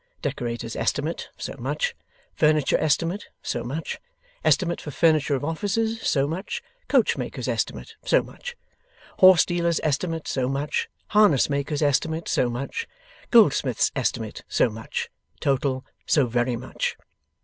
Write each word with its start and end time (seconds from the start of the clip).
Decorator's 0.23 0.75
estimate, 0.75 1.29
so 1.37 1.53
much. 1.59 1.93
Furniture 2.33 2.79
estimate, 2.79 3.27
so 3.43 3.63
much. 3.63 3.99
Estimate 4.43 4.81
for 4.81 4.89
furniture 4.89 5.35
of 5.35 5.43
offices, 5.45 6.01
so 6.01 6.27
much. 6.27 6.63
Coach 6.87 7.17
maker's 7.17 7.47
estimate, 7.47 7.93
so 8.03 8.23
much. 8.23 8.55
Horse 9.19 9.45
dealer's 9.45 9.79
estimate, 9.83 10.27
so 10.27 10.49
much. 10.49 10.89
Harness 11.09 11.51
maker's 11.51 11.83
estimate, 11.83 12.27
so 12.27 12.49
much. 12.49 12.87
Goldsmith's 13.29 13.91
estimate, 13.95 14.43
so 14.47 14.71
much. 14.71 15.11
Total, 15.39 15.85
so 16.07 16.25
very 16.25 16.55
much. 16.55 16.97